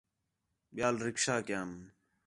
ٻِیال 0.75 0.95
رکشہ 1.05 1.35
کیام 1.47 1.69